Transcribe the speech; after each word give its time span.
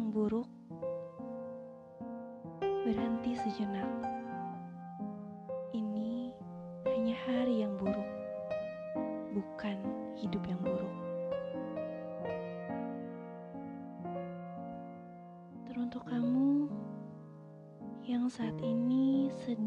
yang 0.00 0.16
buruk, 0.16 0.48
berhenti 2.88 3.36
sejenak. 3.36 3.84
Ini 5.76 6.32
hanya 6.88 7.12
hari 7.28 7.60
yang 7.60 7.76
buruk, 7.76 8.08
bukan 9.36 9.76
hidup 10.16 10.40
yang 10.48 10.56
buruk. 10.64 10.94
Teruntuk 15.68 16.08
kamu 16.08 16.72
yang 18.08 18.24
saat 18.32 18.56
ini 18.64 19.28
sedang 19.44 19.59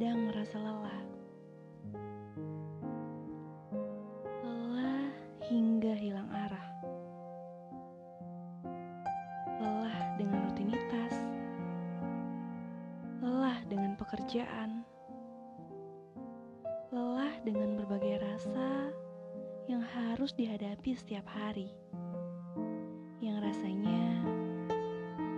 pekerjaan, 13.95 14.85
lelah 16.93 17.33
dengan 17.41 17.77
berbagai 17.79 18.21
rasa 18.21 18.93
yang 19.65 19.81
harus 19.81 20.35
dihadapi 20.35 20.93
setiap 20.93 21.25
hari, 21.25 21.73
yang 23.23 23.41
rasanya 23.41 24.21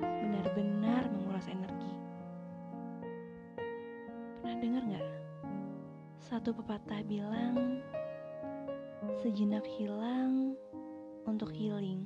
benar-benar 0.02 1.08
menguras 1.14 1.48
energi. 1.48 1.94
Pernah 4.42 4.58
dengar 4.60 4.84
nggak? 4.84 5.08
Satu 6.26 6.52
pepatah 6.58 7.06
bilang, 7.06 7.80
sejenak 9.24 9.64
hilang 9.78 10.58
untuk 11.30 11.54
healing. 11.54 12.06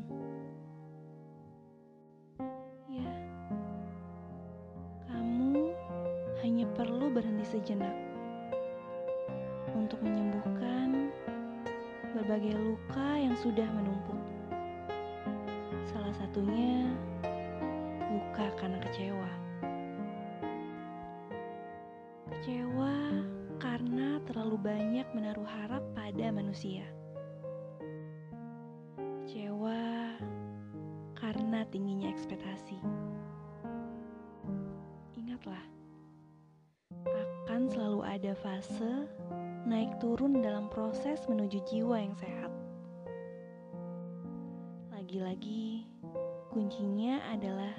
Hanya 6.39 6.63
perlu 6.71 7.11
berhenti 7.11 7.43
sejenak 7.43 7.91
untuk 9.75 9.99
menyembuhkan 9.99 11.11
berbagai 12.15 12.55
luka 12.55 13.09
yang 13.19 13.35
sudah 13.35 13.67
menumpuk. 13.75 14.19
Salah 15.91 16.15
satunya 16.15 16.87
luka 18.07 18.45
karena 18.55 18.79
kecewa. 18.87 19.31
Kecewa 22.39 22.95
karena 23.59 24.23
terlalu 24.23 24.57
banyak 24.63 25.07
menaruh 25.11 25.47
harap 25.47 25.83
pada 25.91 26.31
manusia. 26.31 26.87
Kecewa 29.27 30.15
karena 31.19 31.67
tingginya 31.67 32.09
ekspektasi. 32.09 32.98
Ada 38.19 38.35
fase 38.35 39.07
naik 39.63 39.95
turun 40.03 40.43
dalam 40.43 40.67
proses 40.67 41.23
menuju 41.31 41.63
jiwa 41.71 42.03
yang 42.03 42.11
sehat. 42.19 42.51
Lagi-lagi, 44.91 45.87
kuncinya 46.51 47.23
adalah 47.31 47.71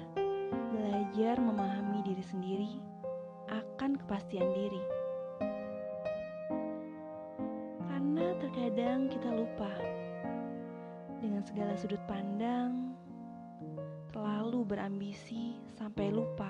belajar 0.73 1.37
memahami 1.37 2.01
diri 2.01 2.25
sendiri 2.25 2.73
akan 3.53 4.01
kepastian 4.01 4.49
diri. 4.57 4.81
Karena 7.85 8.33
terkadang 8.41 9.13
kita 9.13 9.29
lupa 9.29 9.69
dengan 11.21 11.45
segala 11.45 11.77
sudut 11.77 12.01
pandang, 12.09 12.97
terlalu 14.09 14.65
berambisi 14.65 15.53
sampai 15.77 16.09
lupa 16.09 16.49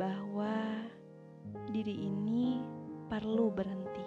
bahwa 0.00 0.80
diri 1.70 2.06
ini 2.06 2.62
perlu 3.10 3.50
berhenti. 3.50 4.06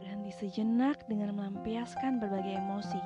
Berhenti 0.00 0.32
sejenak 0.36 1.04
dengan 1.04 1.36
melampiaskan 1.36 2.16
berbagai 2.16 2.56
emosi. 2.56 3.02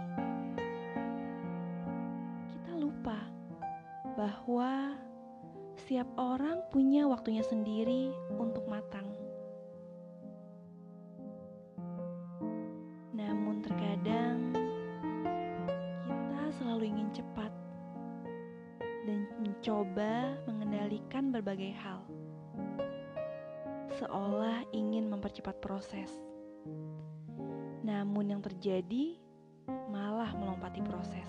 Kita 2.54 2.72
lupa 2.78 3.18
bahwa 4.14 4.94
setiap 5.74 6.06
orang 6.16 6.62
punya 6.70 7.04
waktunya 7.04 7.42
sendiri 7.42 8.14
untuk 8.38 8.64
matang. 8.70 9.04
Namun 13.12 13.60
terkadang 13.60 14.54
kita 16.08 16.40
selalu 16.62 16.94
ingin 16.94 17.10
cepat 17.12 17.52
dan 19.04 19.28
mencoba 19.44 20.23
berbagai 21.34 21.74
hal. 21.82 21.98
Seolah 23.98 24.62
ingin 24.70 25.10
mempercepat 25.10 25.58
proses. 25.58 26.06
Namun 27.82 28.30
yang 28.30 28.38
terjadi 28.38 29.18
malah 29.90 30.30
melompati 30.38 30.78
proses. 30.86 31.26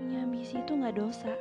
Punya 0.00 0.24
ambisi 0.24 0.56
itu 0.56 0.72
nggak 0.72 0.96
dosa. 0.96 1.36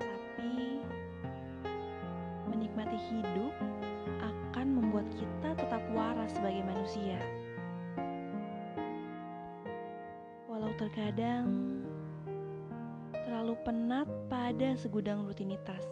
Tapi 0.00 0.80
menikmati 2.48 2.96
hidup 3.12 3.52
akan 4.24 4.66
membuat 4.80 5.04
kita 5.12 5.60
tetap 5.60 5.84
waras 5.92 6.32
sebagai 6.32 6.64
manusia. 6.64 7.20
Walau 10.48 10.72
terkadang 10.80 11.79
penat 13.60 14.08
pada 14.32 14.72
segudang 14.80 15.28
rutinitas. 15.28 15.84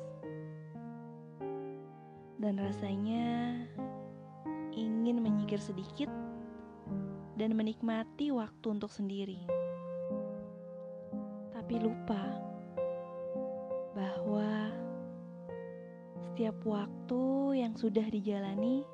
Dan 2.38 2.56
rasanya 2.56 3.60
ingin 4.72 5.20
menyingkir 5.20 5.60
sedikit 5.60 6.08
dan 7.36 7.52
menikmati 7.52 8.32
waktu 8.32 8.66
untuk 8.72 8.88
sendiri. 8.88 9.42
Tapi 11.52 11.74
lupa 11.82 12.22
bahwa 13.92 14.72
setiap 16.30 16.56
waktu 16.64 17.22
yang 17.60 17.74
sudah 17.74 18.06
dijalani 18.08 18.86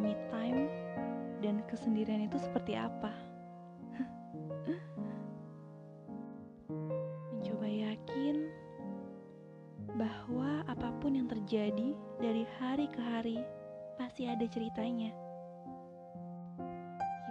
me 0.00 0.16
time 0.32 0.66
dan 1.44 1.60
kesendirian 1.68 2.24
itu 2.24 2.40
seperti 2.40 2.74
apa. 2.74 3.12
Mencoba 7.36 7.68
yakin 7.68 8.48
bahwa 10.00 10.64
apa 10.64 10.88
pun 11.04 11.20
yang 11.20 11.28
terjadi 11.28 11.92
dari 12.16 12.48
hari 12.56 12.88
ke 12.88 13.00
hari 13.00 13.38
pasti 14.00 14.24
ada 14.24 14.48
ceritanya. 14.48 15.12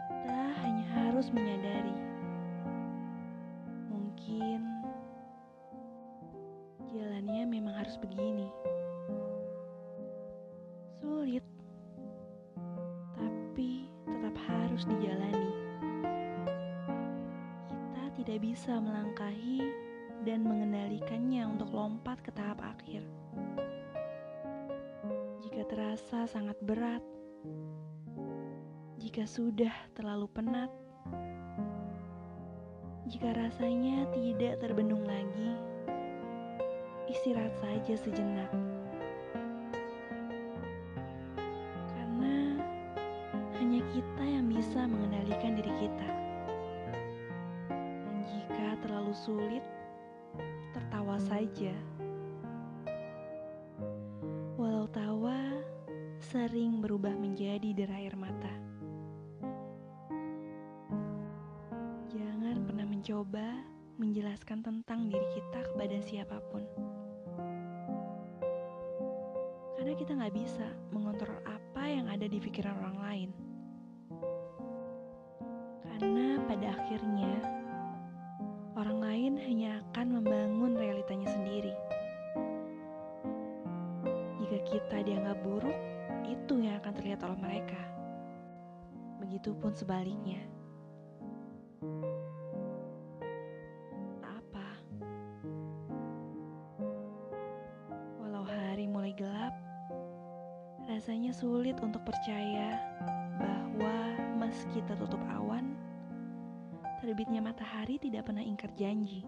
Kita 0.05 0.41
hanya 0.61 0.85
harus 0.93 1.33
menyadari, 1.33 1.97
mungkin 3.89 4.61
jalannya 6.93 7.43
memang 7.49 7.73
harus 7.73 7.97
begini. 7.97 8.49
Sulit, 10.99 11.45
harus 14.79 14.95
dijalani. 14.95 15.51
Kita 17.67 18.03
tidak 18.15 18.39
bisa 18.39 18.79
melangkahi 18.79 19.59
dan 20.23 20.47
mengendalikannya 20.47 21.43
untuk 21.51 21.75
lompat 21.75 22.23
ke 22.23 22.31
tahap 22.31 22.63
akhir. 22.63 23.03
Jika 25.43 25.67
terasa 25.67 26.31
sangat 26.31 26.55
berat, 26.63 27.03
jika 29.03 29.27
sudah 29.27 29.75
terlalu 29.99 30.31
penat, 30.31 30.71
jika 33.11 33.35
rasanya 33.35 34.07
tidak 34.15 34.63
terbendung 34.63 35.03
lagi, 35.03 35.59
istirahat 37.11 37.51
saja 37.59 37.99
sejenak. 37.99 38.68
Diri 45.59 45.75
kita. 45.75 46.09
Dan 47.67 48.23
jika 48.23 48.79
terlalu 48.79 49.11
sulit, 49.11 49.65
tertawa 50.71 51.19
saja. 51.19 51.75
Walau 54.55 54.87
tawa 54.87 55.35
sering 56.31 56.79
berubah 56.79 57.11
menjadi 57.11 57.75
derai 57.75 58.07
air 58.07 58.15
mata. 58.15 58.53
Jangan 62.07 62.63
pernah 62.63 62.87
mencoba 62.87 63.59
menjelaskan 63.99 64.63
tentang 64.63 65.11
diri 65.11 65.27
kita 65.35 65.59
kepada 65.75 65.99
siapa 65.99 66.39
pun. 66.55 66.63
Karena 69.75 69.91
kita 69.91 70.15
nggak 70.15 70.35
bisa 70.39 70.67
mengontrol 70.95 71.35
apa 71.43 71.83
yang 71.83 72.07
ada 72.07 72.31
di 72.31 72.39
pikiran 72.39 72.79
orang 72.79 72.99
lain. 73.03 73.48
Pada 76.59 76.75
akhirnya, 76.75 77.39
orang 78.75 78.99
lain 78.99 79.33
hanya 79.47 79.79
akan 79.79 80.19
membangun 80.19 80.75
realitanya 80.75 81.31
sendiri. 81.31 81.71
Jika 84.43 84.59
kita 84.67 84.97
dianggap 85.07 85.39
buruk, 85.39 85.77
itu 86.27 86.59
yang 86.59 86.75
akan 86.83 86.91
terlihat 86.99 87.23
oleh 87.23 87.39
mereka. 87.39 87.79
Begitupun 89.23 89.71
sebaliknya. 89.71 90.43
apa. 94.19 94.67
Walau 98.19 98.43
hari 98.43 98.83
mulai 98.83 99.15
gelap, 99.15 99.55
rasanya 100.91 101.31
sulit 101.31 101.79
untuk 101.79 102.03
percaya 102.03 102.75
bahwa 103.39 103.95
meski 104.43 104.83
tertutup 104.83 105.23
awan, 105.31 105.79
terbitnya 107.09 107.41
matahari 107.41 107.97
tidak 107.97 108.29
pernah 108.29 108.45
ingkar 108.45 108.69
janji. 108.77 109.25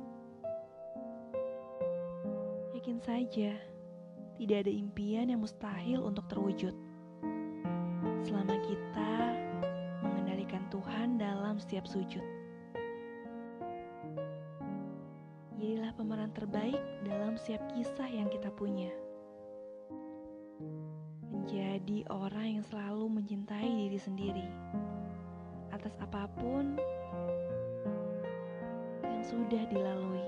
Yakin 2.78 3.02
saja, 3.02 3.58
tidak 4.38 4.58
ada 4.62 4.70
impian 4.70 5.34
yang 5.34 5.42
mustahil 5.42 6.06
untuk 6.06 6.30
terwujud. 6.30 6.78
Selama 8.22 8.54
kita 8.62 9.34
mengendalikan 10.06 10.62
Tuhan 10.70 11.18
dalam 11.18 11.58
setiap 11.58 11.90
sujud. 11.90 12.22
Jadilah 15.58 15.90
pemeran 15.98 16.30
terbaik 16.38 16.78
dalam 17.02 17.34
setiap 17.34 17.66
kisah 17.74 18.14
yang 18.14 18.30
kita 18.30 18.54
punya. 18.54 18.94
Menjadi 21.34 22.06
orang 22.14 22.62
yang 22.62 22.66
selalu 22.70 23.10
mencintai 23.10 23.90
diri 23.90 23.98
sendiri 23.98 24.46
atas 25.74 25.98
apa 25.98 26.30
pun 26.38 26.78
yang 29.22 29.38
sudah 29.38 29.64
dilalui. 29.70 30.26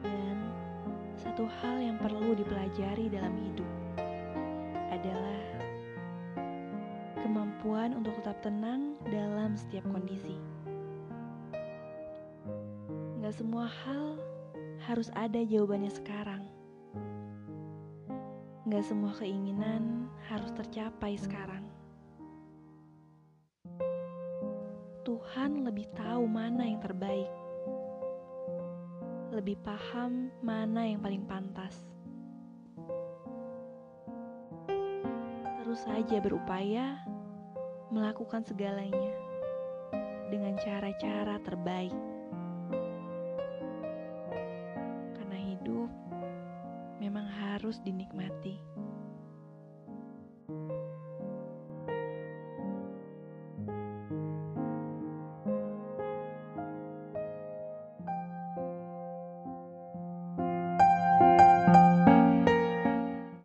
Dan 0.00 0.36
satu 1.20 1.44
hal 1.44 1.76
yang 1.76 2.00
perlu 2.00 2.32
dipelajari 2.32 3.12
dalam 3.12 3.36
hidup 3.36 3.68
adalah 4.88 5.44
kemampuan 7.20 7.92
untuk 8.00 8.16
tetap 8.24 8.40
tenang 8.40 8.96
dalam 9.12 9.60
setiap 9.60 9.84
kondisi. 9.92 10.40
Gak 13.20 13.36
semua 13.36 13.68
hal 13.68 14.16
harus 14.88 15.12
ada 15.12 15.44
jawabannya 15.44 15.92
sekarang. 15.92 16.48
Gak 18.72 18.88
semua 18.88 19.12
keinginan 19.20 20.08
harus 20.32 20.48
tercapai 20.56 21.20
sekarang. 21.20 21.71
Tuhan 25.32 25.64
lebih 25.64 25.88
tahu 25.96 26.28
mana 26.28 26.60
yang 26.60 26.76
terbaik, 26.76 27.32
lebih 29.32 29.56
paham 29.64 30.28
mana 30.44 30.84
yang 30.84 31.00
paling 31.00 31.24
pantas. 31.24 31.72
Terus 35.56 35.88
saja 35.88 36.20
berupaya 36.20 37.00
melakukan 37.88 38.44
segalanya 38.44 39.16
dengan 40.28 40.52
cara-cara 40.60 41.40
terbaik. 41.40 41.96
Karena 45.16 45.38
hidup 45.48 45.88
memang 47.00 47.24
harus 47.24 47.80
dinikmati. 47.80 48.60